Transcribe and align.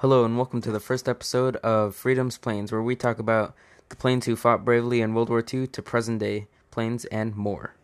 Hello, 0.00 0.24
and 0.24 0.36
welcome 0.36 0.60
to 0.60 0.70
the 0.70 0.78
first 0.78 1.08
episode 1.08 1.56
of 1.56 1.92
Freedom's 1.92 2.38
Planes, 2.38 2.70
where 2.70 2.80
we 2.80 2.94
talk 2.94 3.18
about 3.18 3.56
the 3.88 3.96
planes 3.96 4.26
who 4.26 4.36
fought 4.36 4.64
bravely 4.64 5.00
in 5.00 5.12
World 5.12 5.28
War 5.28 5.42
II 5.52 5.66
to 5.66 5.82
present 5.82 6.20
day 6.20 6.46
planes 6.70 7.04
and 7.06 7.34
more. 7.34 7.74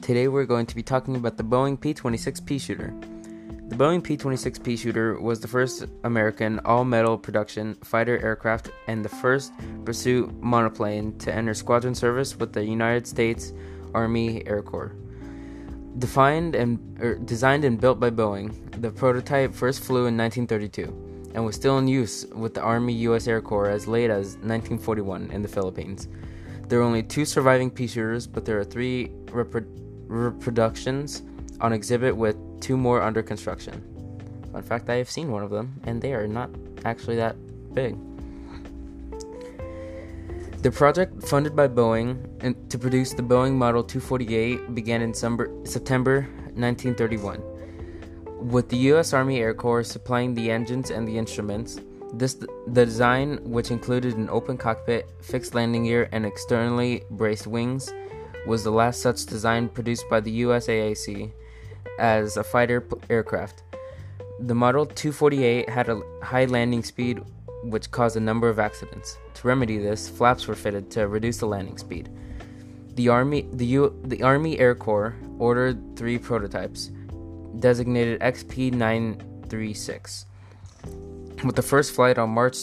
Today, 0.00 0.28
we're 0.28 0.44
going 0.44 0.66
to 0.66 0.76
be 0.76 0.84
talking 0.84 1.16
about 1.16 1.38
the 1.38 1.42
Boeing 1.42 1.80
P 1.80 1.92
26 1.92 2.38
Pea 2.38 2.58
Shooter. 2.60 2.94
The 3.66 3.74
Boeing 3.74 4.00
P 4.00 4.16
26 4.16 4.60
Pea 4.60 4.76
Shooter 4.76 5.20
was 5.20 5.40
the 5.40 5.48
first 5.48 5.86
American 6.04 6.60
all 6.60 6.84
metal 6.84 7.18
production 7.18 7.74
fighter 7.82 8.24
aircraft 8.24 8.70
and 8.86 9.04
the 9.04 9.08
first 9.08 9.52
pursuit 9.84 10.32
monoplane 10.40 11.18
to 11.18 11.34
enter 11.34 11.52
squadron 11.52 11.96
service 11.96 12.36
with 12.36 12.52
the 12.52 12.64
United 12.64 13.08
States 13.08 13.52
Army 13.92 14.46
Air 14.46 14.62
Corps. 14.62 14.94
Defined 15.98 16.54
and 16.54 16.78
er, 17.02 17.16
designed 17.16 17.64
and 17.64 17.80
built 17.80 18.00
by 18.00 18.10
Boeing, 18.10 18.80
the 18.80 18.90
prototype 18.90 19.54
first 19.54 19.84
flew 19.84 20.06
in 20.06 20.16
1932 20.16 21.30
and 21.34 21.44
was 21.44 21.54
still 21.54 21.78
in 21.78 21.88
use 21.88 22.26
with 22.34 22.54
the 22.54 22.60
Army 22.60 22.92
U.S. 23.08 23.26
Air 23.26 23.40
Corps 23.40 23.70
as 23.70 23.86
late 23.86 24.10
as 24.10 24.36
1941 24.36 25.30
in 25.30 25.42
the 25.42 25.48
Philippines. 25.48 26.08
There 26.68 26.80
are 26.80 26.82
only 26.82 27.02
two 27.02 27.24
surviving 27.24 27.70
pea 27.70 27.86
shooters, 27.86 28.26
but 28.26 28.44
there 28.44 28.58
are 28.58 28.64
three 28.64 29.08
repro- 29.26 29.66
reproductions 30.06 31.22
on 31.60 31.72
exhibit 31.72 32.16
with 32.16 32.36
two 32.60 32.76
more 32.76 33.02
under 33.02 33.22
construction. 33.22 33.82
In 34.54 34.62
fact 34.62 34.88
I 34.90 34.96
have 34.96 35.10
seen 35.10 35.30
one 35.30 35.42
of 35.42 35.50
them, 35.50 35.80
and 35.84 36.00
they 36.00 36.12
are 36.14 36.26
not 36.26 36.50
actually 36.84 37.16
that 37.16 37.36
big. 37.74 37.96
The 40.62 40.70
project, 40.70 41.24
funded 41.24 41.56
by 41.56 41.66
Boeing 41.66 42.68
to 42.68 42.78
produce 42.78 43.12
the 43.12 43.22
Boeing 43.22 43.54
Model 43.54 43.82
248, 43.82 44.76
began 44.76 45.02
in 45.02 45.12
September 45.12 46.20
1931. 46.54 47.42
With 48.48 48.68
the 48.68 48.76
U.S. 48.92 49.12
Army 49.12 49.40
Air 49.40 49.54
Corps 49.54 49.82
supplying 49.82 50.34
the 50.34 50.52
engines 50.52 50.90
and 50.90 51.08
the 51.08 51.18
instruments, 51.18 51.80
this 52.14 52.34
the 52.68 52.84
design, 52.84 53.40
which 53.42 53.72
included 53.72 54.16
an 54.16 54.30
open 54.30 54.56
cockpit, 54.56 55.10
fixed 55.20 55.56
landing 55.56 55.82
gear, 55.82 56.08
and 56.12 56.24
externally 56.24 57.02
braced 57.10 57.48
wings, 57.48 57.92
was 58.46 58.62
the 58.62 58.70
last 58.70 59.02
such 59.02 59.26
design 59.26 59.68
produced 59.68 60.08
by 60.08 60.20
the 60.20 60.42
USAAC 60.42 61.32
as 61.98 62.36
a 62.36 62.44
fighter 62.44 62.86
aircraft. 63.10 63.64
The 64.38 64.54
Model 64.54 64.86
248 64.86 65.68
had 65.68 65.88
a 65.88 66.00
high 66.22 66.44
landing 66.44 66.84
speed 66.84 67.20
which 67.62 67.90
caused 67.90 68.16
a 68.16 68.20
number 68.20 68.48
of 68.48 68.58
accidents. 68.58 69.18
To 69.34 69.48
remedy 69.48 69.76
this, 69.78 70.08
flaps 70.08 70.46
were 70.46 70.54
fitted 70.54 70.90
to 70.92 71.08
reduce 71.08 71.38
the 71.38 71.46
landing 71.46 71.78
speed. 71.78 72.08
The 72.94 73.08
Army, 73.08 73.48
the, 73.52 73.66
U, 73.66 74.00
the 74.04 74.22
Army 74.22 74.58
Air 74.58 74.74
Corps 74.74 75.14
ordered 75.38 75.96
three 75.96 76.18
prototypes, 76.18 76.90
designated 77.58 78.20
XP936. 78.20 80.24
With 81.44 81.56
the 81.56 81.62
first 81.62 81.92
flight 81.92 82.18
on 82.18 82.30
March 82.30 82.58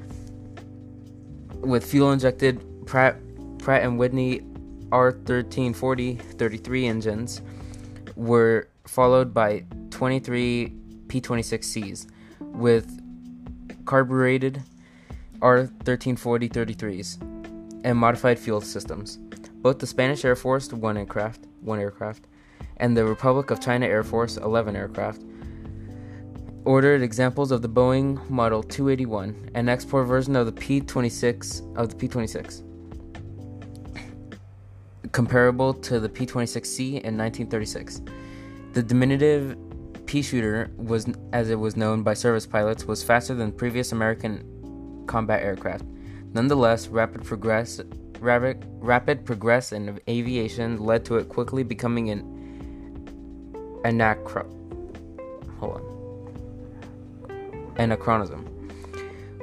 with 1.61 1.83
fuel 1.83 2.11
injected 2.11 2.63
Pratt 2.85 3.17
Pratt 3.59 3.83
and 3.83 3.99
Whitney 3.99 4.41
R1340 4.89 6.19
33 6.19 6.87
engines 6.87 7.41
were 8.15 8.69
followed 8.85 9.33
by 9.33 9.65
23 9.91 10.78
P26Cs 11.09 12.07
with 12.39 13.01
carbureted 13.85 14.63
R1340 15.39 16.49
33s 16.51 17.81
and 17.83 17.97
modified 17.97 18.39
fuel 18.39 18.61
systems. 18.61 19.17
Both 19.61 19.79
the 19.79 19.87
Spanish 19.87 20.23
Air 20.23 20.35
Force, 20.35 20.71
one 20.71 20.97
aircraft, 20.97 21.47
one 21.61 21.79
aircraft, 21.79 22.27
and 22.77 22.95
the 22.95 23.05
Republic 23.05 23.51
of 23.51 23.59
China 23.59 23.85
Air 23.85 24.03
Force, 24.03 24.37
11 24.37 24.75
aircraft, 24.75 25.21
ordered 26.65 27.01
examples 27.01 27.51
of 27.51 27.61
the 27.61 27.69
Boeing 27.69 28.29
Model 28.29 28.63
281, 28.63 29.51
an 29.55 29.69
export 29.69 30.07
version 30.07 30.35
of 30.35 30.45
the 30.45 30.51
P26 30.51 31.75
of 31.75 31.89
the 31.89 32.07
P26, 32.07 32.63
comparable 35.11 35.73
to 35.73 35.99
the 35.99 36.09
P26C 36.09 37.01
in 37.01 37.17
1936. 37.17 38.01
The 38.73 38.83
diminutive 38.83 39.57
Pea 40.09 40.21
Shooter 40.23 40.71
was, 40.75 41.05
as 41.33 41.51
it 41.51 41.59
was 41.59 41.77
known 41.77 42.01
by 42.01 42.15
service 42.15 42.47
pilots, 42.47 42.85
was 42.85 43.03
faster 43.03 43.35
than 43.35 43.51
previous 43.51 43.91
American 43.91 45.03
combat 45.05 45.43
aircraft. 45.43 45.85
Nonetheless, 46.33 46.87
rapid 46.87 47.23
progress, 47.23 47.79
rapid, 48.19 48.65
rapid 48.79 49.23
progress 49.23 49.71
in 49.71 49.99
aviation 50.09 50.83
led 50.83 51.05
to 51.05 51.17
it 51.17 51.29
quickly 51.29 51.61
becoming 51.61 52.09
an 52.09 52.23
anachro. 53.85 54.47
Hold 55.59 55.75
on. 55.75 55.83
Anachronism. 57.77 58.49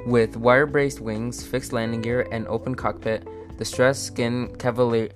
With 0.05 0.35
wire-braced 0.35 0.99
wings, 0.99 1.45
fixed 1.45 1.71
landing 1.71 2.01
gear, 2.01 2.27
and 2.29 2.45
open 2.49 2.75
cockpit, 2.75 3.25
the 3.57 3.63
stressed 3.63 4.05
skin 4.05 4.53
cavalier, 4.57 5.11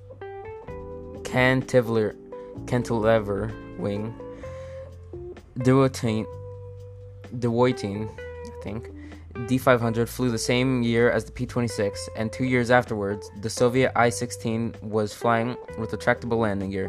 cantilever 1.25 2.15
wing 3.77 4.15
Dewoitine, 5.59 6.25
Dewoitine, 7.39 8.09
I 8.09 8.63
think, 8.63 8.89
D500 9.33 10.07
flew 10.07 10.29
the 10.31 10.37
same 10.37 10.81
year 10.81 11.11
as 11.11 11.25
the 11.25 11.31
P-26, 11.31 11.97
and 12.15 12.31
two 12.31 12.45
years 12.45 12.71
afterwards, 12.71 13.29
the 13.41 13.49
Soviet 13.49 13.91
I-16 13.95 14.81
was 14.81 15.13
flying 15.13 15.57
with 15.77 15.91
retractable 15.91 16.37
landing 16.37 16.71
gear. 16.71 16.87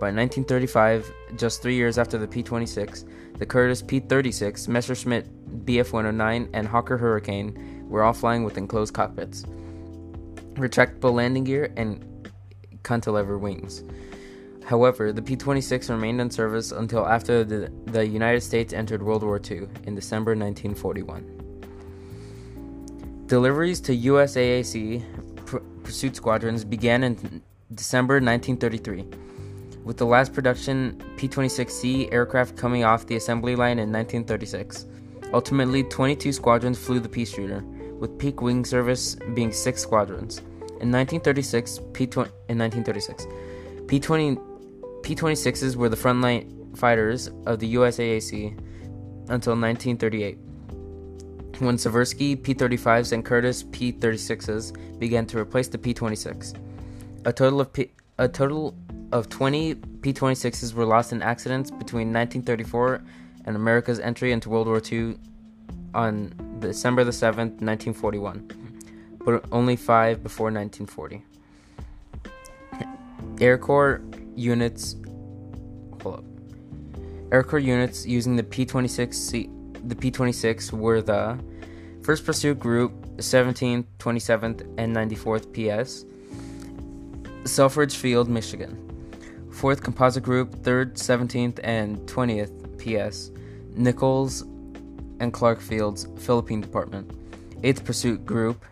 By 0.00 0.10
1935, 0.10 1.12
just 1.36 1.62
three 1.62 1.76
years 1.76 1.96
after 1.96 2.18
the 2.18 2.26
P-26, 2.26 3.38
the 3.38 3.46
Curtiss 3.46 3.82
P-36, 3.82 4.66
Messerschmitt 4.66 5.64
Bf-109, 5.64 6.48
and 6.52 6.66
Hawker 6.66 6.98
Hurricane 6.98 7.86
were 7.88 8.02
all 8.02 8.12
flying 8.12 8.42
with 8.42 8.58
enclosed 8.58 8.94
cockpits, 8.94 9.44
retractable 10.54 11.12
landing 11.12 11.44
gear, 11.44 11.72
and 11.76 12.04
cantilever 12.82 13.38
wings. 13.38 13.84
However, 14.64 15.12
the 15.12 15.22
P 15.22 15.36
26 15.36 15.90
remained 15.90 16.20
in 16.20 16.30
service 16.30 16.72
until 16.72 17.06
after 17.06 17.44
the, 17.44 17.70
the 17.86 18.06
United 18.06 18.42
States 18.42 18.72
entered 18.72 19.02
World 19.02 19.22
War 19.22 19.38
II 19.38 19.68
in 19.84 19.94
December 19.94 20.32
1941. 20.32 21.40
Deliveries 23.26 23.80
to 23.80 23.96
USAAC 23.96 25.02
pr- 25.46 25.58
pursuit 25.82 26.16
squadrons 26.16 26.64
began 26.64 27.02
in 27.02 27.42
December 27.74 28.14
1933, 28.14 29.06
with 29.84 29.96
the 29.96 30.06
last 30.06 30.32
production 30.32 31.02
P 31.16 31.28
26C 31.28 32.12
aircraft 32.12 32.56
coming 32.56 32.84
off 32.84 33.06
the 33.06 33.16
assembly 33.16 33.56
line 33.56 33.78
in 33.78 33.90
1936. 33.92 34.86
Ultimately, 35.32 35.82
22 35.84 36.32
squadrons 36.32 36.78
flew 36.78 37.00
the 37.00 37.08
Pea 37.08 37.24
Shooter, 37.24 37.64
with 37.98 38.18
peak 38.18 38.42
wing 38.42 38.64
service 38.64 39.16
being 39.34 39.50
six 39.50 39.80
squadrons. 39.80 40.38
In 40.80 40.90
1936, 40.90 41.80
P 41.92 42.06
20 42.06 42.30
in 42.48 42.58
1936, 42.58 43.26
P 43.86 43.98
20 43.98 44.38
P 45.02 45.14
26s 45.14 45.76
were 45.76 45.88
the 45.88 45.96
frontline 45.96 46.76
fighters 46.76 47.28
of 47.46 47.58
the 47.58 47.74
USAAC 47.74 48.56
until 49.28 49.54
1938, 49.54 50.38
when 51.58 51.76
Seversky 51.76 52.40
P 52.40 52.54
35s 52.54 53.12
and 53.12 53.24
Curtiss 53.24 53.64
P 53.72 53.92
36s 53.92 54.98
began 54.98 55.26
to 55.26 55.38
replace 55.38 55.68
the 55.68 55.78
P 55.78 55.92
26. 55.92 56.54
A 57.24 57.32
total 57.32 57.60
of 57.60 57.72
P- 57.72 57.90
a 58.18 58.28
total 58.28 58.74
of 59.10 59.28
20 59.28 59.74
P 59.74 60.12
26s 60.12 60.72
were 60.74 60.84
lost 60.84 61.12
in 61.12 61.22
accidents 61.22 61.70
between 61.70 62.12
1934 62.12 63.02
and 63.44 63.56
America's 63.56 64.00
entry 64.00 64.32
into 64.32 64.48
World 64.48 64.66
War 64.66 64.80
II 64.90 65.16
on 65.94 66.32
December 66.60 67.04
the 67.04 67.10
7th, 67.10 67.60
1941, 67.60 69.18
but 69.24 69.44
only 69.52 69.76
five 69.76 70.22
before 70.22 70.46
1940. 70.46 71.24
Air 73.40 73.58
Corps 73.58 74.00
units 74.36 74.96
hold 76.02 76.16
up. 76.16 76.24
Air 77.32 77.42
Corps 77.42 77.58
units 77.58 78.06
using 78.06 78.36
the 78.36 78.42
P26C, 78.42 79.88
the 79.88 79.94
P26 79.94 80.72
were 80.72 81.00
the 81.00 81.38
1st 82.02 82.24
Pursuit 82.24 82.58
Group, 82.58 82.92
17th, 83.16 83.86
27th, 83.98 84.60
and 84.76 84.94
94th 84.94 85.52
PS, 85.52 86.04
Selfridge 87.50 87.96
Field, 87.96 88.28
Michigan. 88.28 88.78
4th 89.50 89.82
Composite 89.82 90.22
Group, 90.22 90.56
3rd, 90.62 90.94
17th, 90.94 91.60
and 91.62 91.98
20th 92.08 92.52
PS, 92.78 93.30
Nichols 93.76 94.42
and 95.20 95.32
Clark 95.32 95.60
Fields, 95.60 96.08
Philippine 96.18 96.60
Department. 96.60 97.10
8th 97.62 97.84
Pursuit 97.84 98.26
Group, 98.26 98.64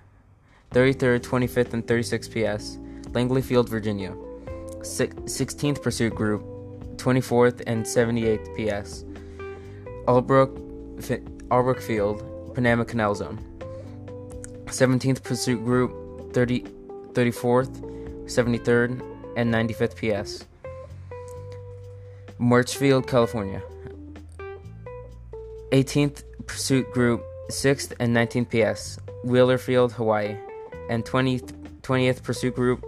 33rd, 0.72 1.20
25th, 1.20 1.72
and 1.74 1.86
36th 1.86 2.30
PS, 2.30 2.78
Langley 3.14 3.42
Field, 3.42 3.68
Virginia. 3.68 4.14
16th 4.80 5.82
Pursuit 5.82 6.14
Group, 6.14 6.42
24th 6.96 7.62
and 7.66 7.84
78th 7.84 8.48
PS, 8.56 9.04
Albrook, 10.06 10.56
Albrook 11.48 11.80
Field, 11.80 12.54
Panama 12.54 12.84
Canal 12.84 13.14
Zone. 13.14 13.38
17th 14.66 15.22
Pursuit 15.22 15.64
Group, 15.64 16.32
30, 16.32 16.60
34th, 17.12 17.80
73rd, 18.26 19.02
and 19.36 19.52
95th 19.52 19.96
PS. 19.96 20.44
March 22.38 22.76
Field, 22.76 23.06
California. 23.06 23.62
18th 25.72 26.24
Pursuit 26.46 26.90
Group, 26.92 27.22
6th 27.48 27.92
and 28.00 28.16
19th 28.16 28.48
PS, 28.50 28.98
Wheeler 29.24 29.58
Field, 29.58 29.92
Hawaii, 29.92 30.36
and 30.88 31.04
20th, 31.04 31.52
20th 31.82 32.22
Pursuit 32.22 32.54
Group, 32.54 32.84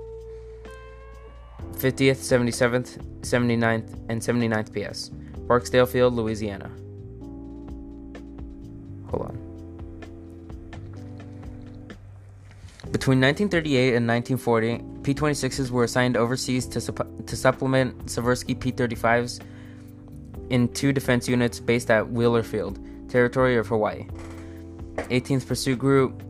50th, 1.73 2.19
77th, 2.19 2.99
79th, 3.23 3.99
and 4.09 4.21
79th 4.21 4.73
PS, 4.73 5.09
Barksdale 5.49 5.87
Field, 5.87 6.15
Louisiana. 6.15 6.71
Hold 9.11 9.27
on. 9.27 9.43
Between 12.93 13.21
1938 13.21 13.95
and 13.95 14.07
1940, 14.07 14.85
P 15.03 15.15
26s 15.15 15.71
were 15.71 15.85
assigned 15.85 16.17
overseas 16.17 16.67
to, 16.67 16.81
to 16.81 17.37
supplement 17.37 18.07
Seversky 18.07 18.59
P 18.59 18.71
35s 18.71 19.41
in 20.51 20.69
two 20.69 20.93
defense 20.93 21.27
units 21.27 21.59
based 21.59 21.91
at 21.91 22.11
Wheeler 22.11 22.43
Field, 22.43 22.79
territory 23.09 23.57
of 23.57 23.67
Hawaii. 23.67 24.07
18th 24.97 25.47
Pursuit 25.47 25.79
Group, 25.79 26.23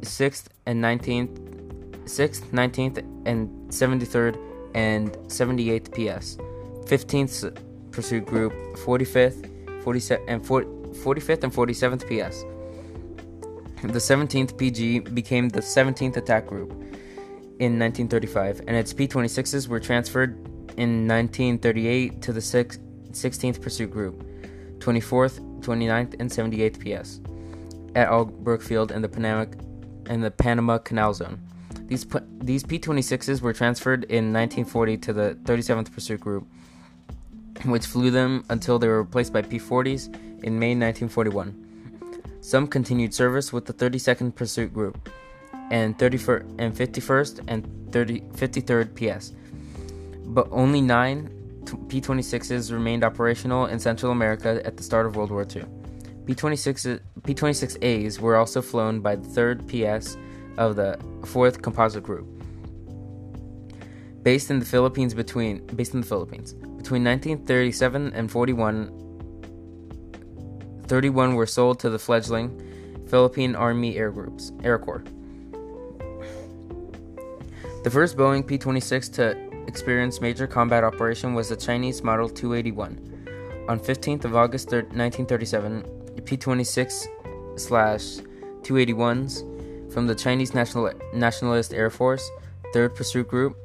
6th 0.00 0.46
and 0.66 0.82
19th, 0.82 1.38
6th, 2.04 2.40
19th, 2.50 2.98
and 3.26 3.48
73rd 3.70 4.47
and 4.74 5.12
78th 5.28 5.92
PS. 5.92 6.36
15th 6.86 7.90
Pursuit 7.90 8.24
Group, 8.24 8.52
45th, 8.78 9.82
47th, 9.82 10.24
and 10.28 10.44
45th 10.44 11.42
and 11.42 11.52
47th 11.52 12.02
PS. 12.06 12.44
The 13.82 13.98
17th 13.98 14.56
PG 14.56 15.00
became 15.00 15.48
the 15.48 15.60
17th 15.60 16.16
Attack 16.16 16.46
Group 16.46 16.70
in 17.60 17.78
1935, 17.78 18.60
and 18.66 18.76
its 18.76 18.92
P 18.92 19.06
26s 19.06 19.68
were 19.68 19.80
transferred 19.80 20.36
in 20.76 21.06
1938 21.06 22.22
to 22.22 22.32
the 22.32 22.40
6th 22.40 22.78
16th 23.10 23.60
Pursuit 23.60 23.90
Group, 23.90 24.22
24th, 24.78 25.40
29th, 25.60 26.14
and 26.20 26.30
78th 26.30 26.78
PS 26.78 27.20
at 27.94 28.08
Albrook 28.08 28.62
Field 28.62 28.92
in 28.92 29.02
the 29.02 29.48
in 30.08 30.20
the 30.20 30.30
Panama 30.30 30.78
Canal 30.78 31.14
Zone. 31.14 31.40
These 31.88 32.06
these 32.42 32.62
P-26s 32.62 33.40
were 33.40 33.54
transferred 33.54 34.04
in 34.04 34.32
1940 34.32 34.98
to 34.98 35.12
the 35.12 35.38
37th 35.44 35.92
Pursuit 35.92 36.20
Group, 36.20 36.46
which 37.64 37.86
flew 37.86 38.10
them 38.10 38.44
until 38.50 38.78
they 38.78 38.88
were 38.88 39.02
replaced 39.02 39.32
by 39.32 39.40
P-40s 39.42 40.14
in 40.44 40.58
May 40.58 40.74
1941. 40.74 41.64
Some 42.42 42.66
continued 42.66 43.14
service 43.14 43.52
with 43.52 43.64
the 43.64 43.72
32nd 43.72 44.34
Pursuit 44.34 44.72
Group 44.72 45.08
and 45.70 45.98
31st 45.98 46.54
and 46.58 46.74
51st 46.74 47.44
and 47.48 47.92
30, 47.92 48.20
53rd 48.20 48.94
PS, 48.94 49.32
but 50.26 50.46
only 50.50 50.82
nine 50.82 51.30
P 51.88 52.00
26s 52.00 52.70
remained 52.72 53.02
operational 53.02 53.66
in 53.66 53.78
Central 53.78 54.12
America 54.12 54.60
at 54.64 54.76
the 54.76 54.82
start 54.82 55.06
of 55.06 55.16
World 55.16 55.30
War 55.30 55.42
II. 55.42 55.64
P 56.26 56.34
26As 56.34 58.18
were 58.20 58.36
also 58.36 58.60
flown 58.60 59.00
by 59.00 59.16
the 59.16 59.26
3rd 59.28 59.66
PS 59.66 60.16
of 60.58 60.76
the 60.76 60.98
4th 61.22 61.62
Composite 61.62 62.02
Group. 62.02 62.26
Based 64.22 64.50
in 64.50 64.58
the 64.58 64.66
Philippines 64.66 65.14
between 65.14 65.64
based 65.68 65.94
in 65.94 66.00
the 66.02 66.06
Philippines. 66.06 66.52
Between 66.52 67.04
1937 67.04 68.12
and 68.12 68.30
41 68.30 68.92
31 70.86 71.34
were 71.34 71.46
sold 71.46 71.78
to 71.80 71.88
the 71.88 71.98
fledgling 71.98 72.50
Philippine 73.08 73.54
Army 73.54 73.96
Air 73.96 74.10
Groups, 74.10 74.52
Air 74.64 74.78
Corps. 74.78 75.04
The 77.84 77.90
first 77.90 78.16
Boeing 78.16 78.46
P 78.46 78.58
26 78.58 79.08
to 79.10 79.48
experience 79.66 80.20
major 80.20 80.46
combat 80.46 80.82
operation 80.82 81.34
was 81.34 81.48
the 81.48 81.56
Chinese 81.56 82.02
Model 82.02 82.28
281. 82.28 83.66
On 83.68 83.78
15th 83.78 84.24
of 84.24 84.34
August 84.34 84.72
1937, 84.72 85.84
P-26 86.24 87.06
slash 87.58 88.02
281s 88.62 89.47
from 89.90 90.06
the 90.06 90.14
Chinese 90.14 90.54
National 90.54 90.92
Nationalist 91.14 91.72
Air 91.72 91.90
Force, 91.90 92.28
3rd 92.74 92.94
Pursuit 92.94 93.28
Group, 93.28 93.56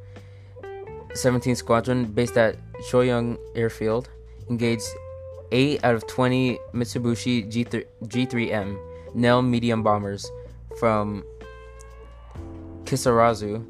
17th 1.13 1.57
Squadron, 1.57 2.05
based 2.05 2.37
at 2.37 2.57
Shoyang 2.89 3.37
Airfield, 3.55 4.09
engaged 4.49 4.87
8 5.51 5.83
out 5.83 5.95
of 5.95 6.07
20 6.07 6.57
Mitsubishi 6.73 7.51
G3, 7.51 7.85
G3M 8.05 8.77
Nell 9.15 9.41
medium 9.41 9.83
bombers 9.83 10.29
from 10.79 11.23
Kisarazu 12.85 13.65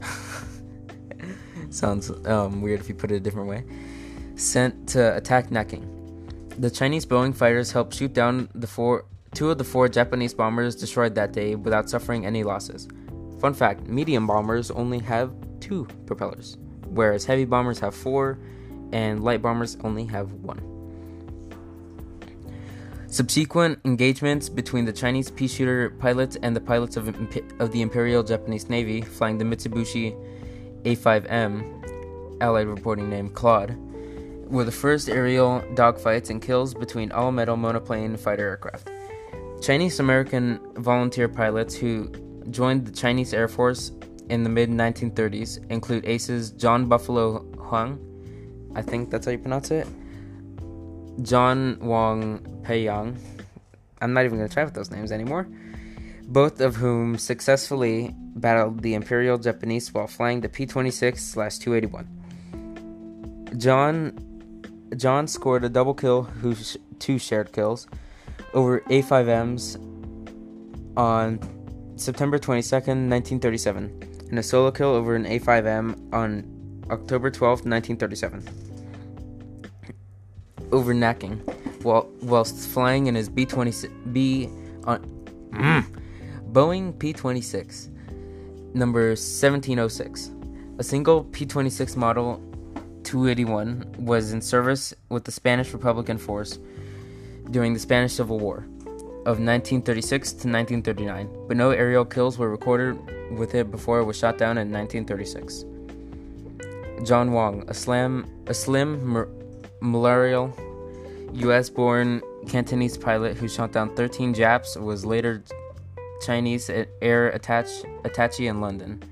Sounds 1.70 2.10
um, 2.26 2.62
weird 2.62 2.80
if 2.80 2.88
you 2.88 2.94
put 2.94 3.10
it 3.10 3.16
a 3.16 3.20
different 3.20 3.48
way. 3.48 3.64
Sent 4.36 4.88
to 4.90 5.16
attack 5.16 5.50
Nanking. 5.50 5.92
The 6.58 6.70
Chinese 6.70 7.04
Boeing 7.04 7.34
fighters 7.34 7.72
helped 7.72 7.94
shoot 7.94 8.12
down 8.14 8.48
the 8.54 8.66
four, 8.66 9.04
two 9.36 9.50
of 9.50 9.58
the 9.58 9.64
four 9.64 9.86
Japanese 9.86 10.32
bombers 10.32 10.74
destroyed 10.74 11.14
that 11.14 11.34
day 11.34 11.54
without 11.54 11.90
suffering 11.90 12.24
any 12.24 12.42
losses. 12.42 12.88
Fun 13.38 13.52
fact 13.52 13.86
medium 13.86 14.26
bombers 14.26 14.70
only 14.70 14.98
have 14.98 15.30
two 15.60 15.86
propellers, 16.06 16.56
whereas 16.86 17.26
heavy 17.26 17.44
bombers 17.44 17.78
have 17.78 17.94
four, 17.94 18.38
and 18.92 19.22
light 19.22 19.42
bombers 19.42 19.76
only 19.84 20.06
have 20.06 20.32
one. 20.32 20.62
Subsequent 23.08 23.78
engagements 23.84 24.48
between 24.48 24.86
the 24.86 24.92
Chinese 24.92 25.30
pea 25.30 25.48
shooter 25.48 25.90
pilots 25.90 26.38
and 26.42 26.56
the 26.56 26.60
pilots 26.60 26.96
of, 26.96 27.08
of 27.60 27.72
the 27.72 27.82
Imperial 27.82 28.22
Japanese 28.22 28.70
Navy 28.70 29.02
flying 29.02 29.36
the 29.36 29.44
Mitsubishi 29.44 30.16
a5M, 30.84 32.40
Allied 32.40 32.68
reporting 32.68 33.10
name 33.10 33.28
Claude, 33.28 33.76
were 34.50 34.64
the 34.64 34.72
first 34.72 35.10
aerial 35.10 35.60
dogfights 35.74 36.30
and 36.30 36.40
kills 36.40 36.72
between 36.72 37.12
all 37.12 37.32
metal 37.32 37.56
monoplane 37.56 38.16
fighter 38.16 38.48
aircraft. 38.48 38.90
Chinese 39.62 40.00
American 40.00 40.60
volunteer 40.76 41.28
pilots 41.28 41.74
who 41.74 42.08
joined 42.50 42.86
the 42.86 42.92
Chinese 42.92 43.34
Air 43.34 43.48
Force 43.48 43.92
in 44.28 44.42
the 44.42 44.48
mid 44.48 44.70
1930s 44.70 45.70
include 45.70 46.04
aces 46.04 46.50
John 46.50 46.86
Buffalo 46.86 47.40
Huang, 47.58 47.98
I 48.74 48.82
think 48.82 49.10
that's 49.10 49.26
how 49.26 49.32
you 49.32 49.38
pronounce 49.38 49.70
it, 49.70 49.86
John 51.22 51.78
Wong 51.80 52.40
Peiyang. 52.62 53.16
I'm 54.00 54.12
not 54.12 54.24
even 54.24 54.36
going 54.38 54.48
to 54.48 54.54
try 54.54 54.64
with 54.64 54.74
those 54.74 54.90
names 54.90 55.10
anymore 55.10 55.48
both 56.26 56.60
of 56.60 56.76
whom 56.76 57.18
successfully 57.18 58.14
battled 58.34 58.82
the 58.82 58.94
Imperial 58.94 59.38
Japanese 59.38 59.94
while 59.94 60.06
flying 60.06 60.40
the 60.40 60.48
P-26/281. 60.48 62.06
John 63.58 64.22
John 64.96 65.26
scored 65.26 65.64
a 65.64 65.68
double 65.68 65.94
kill, 65.94 66.22
who 66.22 66.54
sh- 66.54 66.76
two 66.98 67.18
shared 67.18 67.52
kills, 67.52 67.88
over 68.54 68.80
A5Ms 68.80 69.76
on 70.96 71.38
September 71.96 72.38
22nd, 72.38 73.08
1937, 73.08 74.28
and 74.30 74.38
a 74.38 74.42
solo 74.42 74.70
kill 74.70 74.90
over 74.90 75.14
an 75.14 75.24
A5M 75.24 76.12
on 76.12 76.84
October 76.90 77.30
12th, 77.30 77.64
1937. 77.64 78.44
Over 80.72 80.94
Nanking, 80.94 81.38
while 81.82 82.10
whilst 82.22 82.68
flying 82.68 83.06
in 83.06 83.14
his 83.14 83.28
B-20 83.28 84.12
B 84.12 84.48
on. 84.84 85.00
Mm, 85.50 85.84
Boeing 86.52 86.98
P 86.98 87.12
26, 87.12 87.90
number 88.74 89.10
1706. 89.10 90.32
A 90.78 90.82
single 90.82 91.24
P 91.24 91.46
26 91.46 91.96
model 91.96 92.42
281 93.04 93.94
was 93.98 94.32
in 94.32 94.42
service 94.42 94.92
with 95.08 95.24
the 95.24 95.32
Spanish 95.32 95.72
Republican 95.72 96.18
Force 96.18 96.58
during 97.50 97.72
the 97.72 97.80
Spanish 97.80 98.12
Civil 98.14 98.38
War 98.38 98.66
of 99.26 99.40
1936 99.40 100.28
to 100.30 100.34
1939, 100.48 101.28
but 101.48 101.56
no 101.56 101.70
aerial 101.70 102.04
kills 102.04 102.38
were 102.38 102.50
recorded 102.50 102.96
with 103.36 103.54
it 103.54 103.70
before 103.70 103.98
it 103.98 104.04
was 104.04 104.16
shot 104.16 104.38
down 104.38 104.58
in 104.58 104.70
1936. 104.70 105.64
John 107.04 107.32
Wong, 107.32 107.64
a, 107.66 107.70
a 108.50 108.54
slim, 108.54 109.26
malarial 109.80 110.54
US 111.34 111.68
born 111.68 112.22
Cantonese 112.48 112.96
pilot 112.96 113.36
who 113.36 113.48
shot 113.48 113.72
down 113.72 113.94
13 113.94 114.32
Japs, 114.32 114.76
was 114.76 115.04
later 115.04 115.42
Chinese 116.24 116.70
air 117.02 117.28
attach, 117.28 117.68
attache 118.04 118.46
in 118.46 118.60
London. 118.60 119.02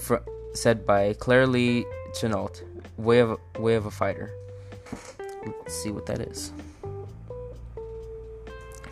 Fr- 0.00 0.16
said 0.54 0.86
by 0.86 1.12
Claire 1.14 1.46
Lee 1.46 1.84
Chennault, 2.12 2.62
Way 2.96 3.18
of, 3.18 3.38
Way 3.58 3.74
of 3.74 3.86
a 3.86 3.90
Fighter. 3.90 4.30
Let's 5.44 5.74
see 5.74 5.90
what 5.90 6.06
that 6.06 6.20
is. 6.20 6.52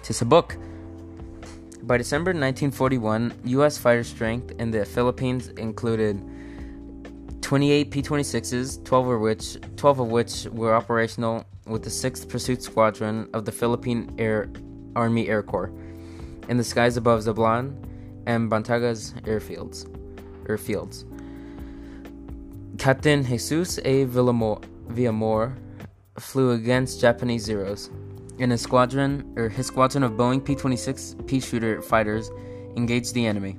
It's 0.09 0.21
a 0.21 0.27
book. 0.27 0.57
By 1.85 1.97
December 1.97 2.31
1941, 2.31 3.33
U.S. 3.45 3.79
fighter 3.79 4.03
strength 4.03 4.53
in 4.59 4.71
the 4.71 4.85
Philippines 4.85 5.49
included 5.49 6.21
28 7.41 7.91
P-26s, 7.91 8.85
12 8.85 9.09
of 9.09 9.21
which 9.21 9.57
12 9.77 10.01
of 10.01 10.09
which 10.09 10.45
were 10.47 10.75
operational 10.75 11.45
with 11.67 11.85
the 11.85 11.91
6th 11.91 12.29
Pursuit 12.29 12.63
Squadron 12.63 13.29
of 13.33 13.45
the 13.45 13.53
Philippine 13.53 14.13
Air 14.19 14.51
Army 14.97 15.29
Air 15.29 15.43
Corps 15.43 15.73
in 16.49 16.57
the 16.57 16.65
skies 16.65 16.97
above 16.97 17.21
Zablan 17.21 17.73
and 18.27 18.51
Bantagas 18.51 19.13
airfields. 19.23 19.87
airfields. 20.47 21.05
Captain 22.77 23.25
Jesus 23.25 23.79
A. 23.85 24.05
Villamor 24.07 25.57
flew 26.19 26.51
against 26.51 27.01
Japanese 27.01 27.45
Zeros 27.45 27.89
in 28.43 28.51
his 28.51 28.61
squadron 28.61 29.33
or 29.37 29.49
his 29.49 29.69
squadron 29.69 30.03
of 30.03 30.13
Boeing 30.13 30.45
P-26 30.45 31.15
Peashooter 31.27 31.83
fighters 31.83 32.29
engaged 32.77 33.15
the 33.15 33.25
enemy. 33.25 33.57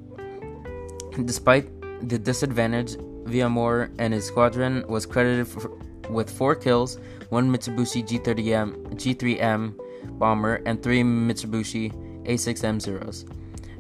Despite 1.23 1.69
the 2.09 2.19
disadvantage, 2.19 2.97
Villamor 3.23 3.95
and 3.97 4.13
his 4.13 4.25
squadron 4.25 4.83
was 4.89 5.05
credited 5.05 5.47
for, 5.47 5.71
with 6.09 6.29
four 6.29 6.53
kills, 6.53 6.99
one 7.29 7.49
Mitsubishi 7.49 8.05
G30M, 8.05 8.95
G3M 8.95 10.19
bomber, 10.19 10.55
and 10.65 10.83
three 10.83 11.01
Mitsubishi 11.01 11.93
A6M 12.25 12.81
Zeros, 12.81 13.25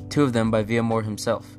two 0.09 0.23
of 0.23 0.31
them 0.31 0.51
by 0.51 0.63
Villamor 0.63 1.03
himself. 1.03 1.57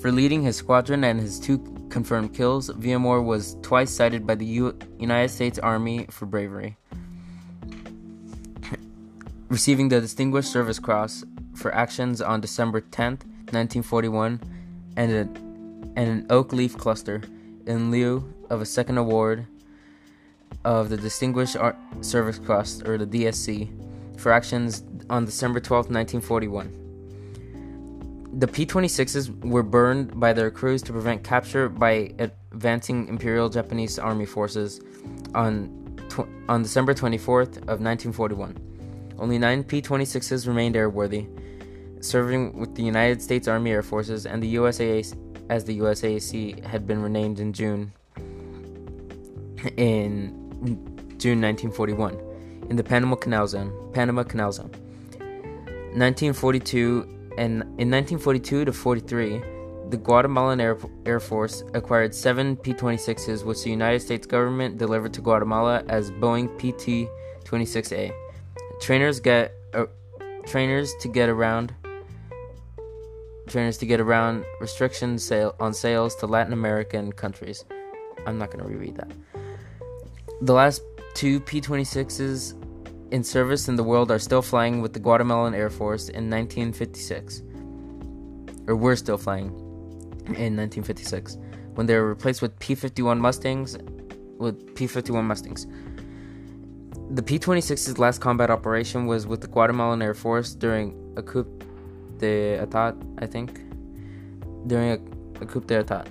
For 0.00 0.12
leading 0.12 0.42
his 0.42 0.56
squadron 0.56 1.04
and 1.04 1.18
his 1.18 1.40
two 1.40 1.58
confirmed 1.88 2.34
kills, 2.34 2.68
Villamor 2.68 3.24
was 3.24 3.56
twice 3.62 3.90
cited 3.90 4.26
by 4.26 4.34
the 4.34 4.44
U- 4.44 4.78
United 4.98 5.30
States 5.30 5.58
Army 5.58 6.04
for 6.10 6.26
bravery 6.26 6.76
receiving 9.50 9.88
the 9.88 10.00
Distinguished 10.00 10.50
Service 10.50 10.78
Cross 10.78 11.24
for 11.54 11.74
actions 11.74 12.22
on 12.22 12.40
December 12.40 12.80
10, 12.80 13.18
1941, 13.50 14.40
and, 14.96 15.12
a, 15.12 15.20
and 15.98 16.08
an 16.08 16.24
oak 16.30 16.52
leaf 16.52 16.78
cluster 16.78 17.20
in 17.66 17.90
lieu 17.90 18.32
of 18.48 18.62
a 18.62 18.66
second 18.66 18.96
award 18.96 19.46
of 20.64 20.88
the 20.88 20.96
Distinguished 20.96 21.56
Ar- 21.56 21.76
Service 22.00 22.38
Cross, 22.38 22.82
or 22.84 22.96
the 22.96 23.06
DSC, 23.06 23.68
for 24.18 24.30
actions 24.32 24.84
on 25.10 25.24
December 25.24 25.58
12, 25.58 25.90
1941. 25.90 26.76
The 28.38 28.46
P 28.46 28.64
26s 28.64 29.44
were 29.44 29.64
burned 29.64 30.20
by 30.20 30.32
their 30.32 30.52
crews 30.52 30.80
to 30.82 30.92
prevent 30.92 31.24
capture 31.24 31.68
by 31.68 32.14
advancing 32.20 33.08
Imperial 33.08 33.48
Japanese 33.48 33.98
Army 33.98 34.26
forces 34.26 34.80
on, 35.34 35.68
tw- 36.08 36.28
on 36.48 36.62
December 36.62 36.94
24th 36.94 37.56
of 37.66 37.80
1941. 37.80 38.69
Only 39.20 39.38
nine 39.38 39.62
P 39.62 39.82
26s 39.82 40.48
remained 40.48 40.74
airworthy, 40.74 41.28
serving 42.02 42.58
with 42.58 42.74
the 42.74 42.82
United 42.82 43.20
States 43.20 43.46
Army 43.46 43.70
Air 43.70 43.82
Forces 43.82 44.24
and 44.24 44.42
the 44.42 44.54
USAA 44.54 45.14
as 45.50 45.64
the 45.64 45.78
USAC 45.78 46.64
had 46.64 46.86
been 46.86 47.02
renamed 47.02 47.38
in 47.38 47.52
June 47.52 47.92
in 49.76 50.30
June 51.18 51.40
1941 51.40 52.18
in 52.70 52.76
the 52.76 52.84
Panama 52.84 53.16
Canal 53.16 53.46
Zone. 53.46 53.72
Panama 53.92 54.22
Canal 54.22 54.52
Zone. 54.52 54.70
1942 55.92 57.02
and 57.36 57.62
in 57.78 57.90
1942 57.90 58.64
to 58.64 58.72
43, 58.72 59.42
the 59.90 59.96
Guatemalan 59.96 60.60
Air, 60.60 60.78
Air 61.04 61.20
Force 61.20 61.62
acquired 61.74 62.14
seven 62.14 62.56
P 62.56 62.72
26s, 62.72 63.44
which 63.44 63.64
the 63.64 63.70
United 63.70 64.00
States 64.00 64.26
government 64.26 64.78
delivered 64.78 65.12
to 65.14 65.20
Guatemala 65.20 65.82
as 65.88 66.10
Boeing 66.12 66.48
PT 66.58 67.10
26A. 67.44 68.12
Trainers 68.80 69.20
get 69.20 69.52
uh, 69.74 69.86
trainers 70.46 70.94
to 71.00 71.08
get 71.08 71.28
around 71.28 71.74
trainers 73.46 73.76
to 73.78 73.86
get 73.86 74.00
around 74.00 74.44
restrictions 74.60 75.24
sale 75.24 75.54
on 75.60 75.74
sales 75.74 76.14
to 76.16 76.26
Latin 76.26 76.52
American 76.52 77.12
countries. 77.12 77.64
I'm 78.26 78.38
not 78.38 78.50
going 78.50 78.62
to 78.62 78.68
reread 78.68 78.96
that. 78.96 79.10
The 80.42 80.52
last 80.52 80.82
two 81.14 81.40
P-26s 81.40 82.54
in 83.12 83.24
service 83.24 83.68
in 83.68 83.76
the 83.76 83.82
world 83.82 84.10
are 84.10 84.18
still 84.18 84.42
flying 84.42 84.80
with 84.80 84.92
the 84.92 85.00
Guatemalan 85.00 85.54
Air 85.54 85.68
Force 85.68 86.08
in 86.08 86.30
1956. 86.30 87.42
Or 88.68 88.76
were 88.76 88.94
still 88.94 89.18
flying 89.18 89.48
in 90.26 90.56
1956 90.56 91.36
when 91.74 91.86
they 91.86 91.96
were 91.96 92.08
replaced 92.08 92.40
with 92.40 92.56
P-51 92.60 93.18
Mustangs 93.18 93.76
with 94.38 94.74
P-51 94.76 95.24
Mustangs. 95.24 95.66
The 97.12 97.22
P 97.24 97.40
26's 97.40 97.98
last 97.98 98.20
combat 98.20 98.50
operation 98.50 99.04
was 99.04 99.26
with 99.26 99.40
the 99.40 99.48
Guatemalan 99.48 100.00
Air 100.00 100.14
Force 100.14 100.54
during 100.54 100.94
a 101.16 101.22
coup 101.22 101.44
d'etat, 102.18 102.94
I 103.18 103.26
think. 103.26 103.60
During 104.68 104.90
a, 104.90 105.42
a 105.42 105.46
coup 105.46 105.60
d'etat 105.60 106.06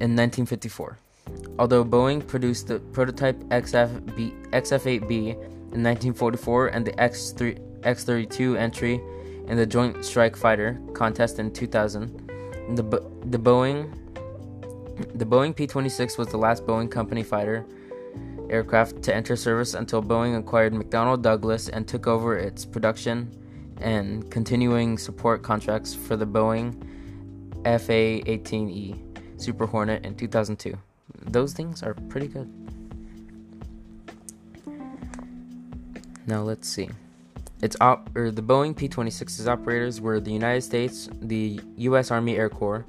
in 0.00 0.14
1954. 0.14 0.98
Although 1.58 1.84
Boeing 1.86 2.26
produced 2.26 2.68
the 2.68 2.80
prototype 2.92 3.38
XFB, 3.44 4.50
XF-8B 4.50 5.10
in 5.10 5.82
1944 5.82 6.66
and 6.68 6.86
the 6.86 6.92
X3, 6.92 7.58
X-32 7.84 8.58
entry 8.58 9.00
in 9.46 9.56
the 9.56 9.64
Joint 9.64 10.04
Strike 10.04 10.36
Fighter 10.36 10.78
contest 10.92 11.38
in 11.38 11.50
2000, 11.50 12.30
the, 12.76 12.82
the 13.24 13.38
Boeing 13.38 13.96
the 15.14 15.24
Boeing 15.24 15.56
P-26 15.56 16.18
was 16.18 16.28
the 16.28 16.36
last 16.36 16.66
Boeing 16.66 16.90
company 16.90 17.22
fighter 17.22 17.64
aircraft 18.50 19.02
to 19.02 19.14
enter 19.14 19.36
service 19.36 19.74
until 19.74 20.02
Boeing 20.02 20.38
acquired 20.38 20.72
McDonnell 20.72 21.22
Douglas 21.22 21.68
and 21.68 21.86
took 21.86 22.06
over 22.06 22.36
its 22.36 22.64
production 22.64 23.30
and 23.80 24.30
continuing 24.30 24.98
support 24.98 25.42
contracts 25.42 25.94
for 25.94 26.16
the 26.16 26.26
Boeing 26.26 26.74
FA 27.64 28.20
18E 28.24 29.40
Super 29.40 29.66
Hornet 29.66 30.04
in 30.04 30.14
2002. 30.14 30.76
Those 31.22 31.52
things 31.52 31.82
are 31.82 31.94
pretty 31.94 32.28
good. 32.28 32.52
Now 36.26 36.42
let's 36.42 36.68
see. 36.68 36.88
Its 37.62 37.76
op- 37.80 38.14
or 38.16 38.30
the 38.30 38.42
Boeing 38.42 38.74
P-26's 38.74 39.46
operators 39.46 40.00
were 40.00 40.20
the 40.20 40.32
United 40.32 40.62
States, 40.62 41.08
the 41.20 41.60
U.S. 41.76 42.10
Army 42.10 42.36
Air 42.36 42.48
Corps, 42.48 42.86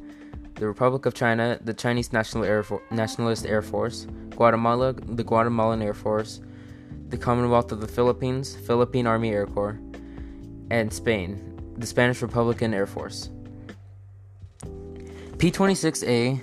the 0.56 0.68
Republic 0.68 1.06
of 1.06 1.14
China, 1.14 1.60
the 1.64 1.74
Chinese 1.74 2.14
National 2.14 2.44
Air 2.44 2.64
For- 2.64 2.82
Nationalist 2.92 3.46
Air 3.46 3.62
Force, 3.62 4.08
Guatemala, 4.32 4.94
the 4.94 5.24
Guatemalan 5.24 5.82
Air 5.82 5.94
Force, 5.94 6.42
the 7.10 7.18
Commonwealth 7.18 7.72
of 7.72 7.82
the 7.82 7.88
Philippines, 7.88 8.56
Philippine 8.56 9.08
Army 9.08 9.32
Air 9.32 9.46
Corps, 9.46 9.80
and 10.70 10.92
Spain, 10.92 11.74
the 11.78 11.86
Spanish 11.86 12.22
Republican 12.22 12.74
Air 12.74 12.88
Force. 12.88 13.30
P-26A 15.38 16.40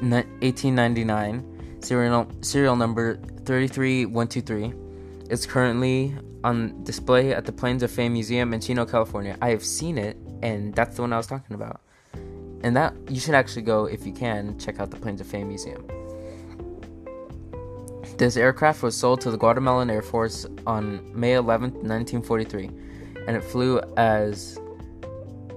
1899 0.00 1.78
serial 1.80 2.26
serial 2.40 2.76
number 2.76 3.16
33123 3.44 4.72
is 5.30 5.46
currently 5.46 6.14
on 6.44 6.82
display 6.84 7.32
at 7.32 7.44
the 7.44 7.52
Planes 7.52 7.82
of 7.82 7.90
Fame 7.90 8.14
Museum 8.14 8.54
in 8.54 8.60
Chino, 8.60 8.84
California. 8.84 9.36
I 9.40 9.50
have 9.50 9.64
seen 9.64 9.98
it 9.98 10.16
and 10.42 10.74
that's 10.74 10.96
the 10.96 11.02
one 11.02 11.12
I 11.12 11.18
was 11.18 11.26
talking 11.26 11.54
about 11.54 11.80
and 12.62 12.76
that 12.76 12.94
you 13.08 13.18
should 13.20 13.34
actually 13.34 13.62
go 13.62 13.86
if 13.86 14.06
you 14.06 14.12
can 14.12 14.58
check 14.58 14.80
out 14.80 14.90
the 14.90 14.96
Planes 14.96 15.20
of 15.20 15.26
Fame 15.26 15.48
Museum. 15.48 15.86
This 18.18 18.36
aircraft 18.36 18.82
was 18.82 18.94
sold 18.96 19.20
to 19.22 19.30
the 19.30 19.38
Guatemalan 19.38 19.90
Air 19.90 20.02
Force 20.02 20.46
on 20.66 21.00
May 21.18 21.32
11, 21.34 21.72
1943, 21.72 22.66
and 23.26 23.36
it 23.36 23.42
flew 23.42 23.80
as 23.96 24.60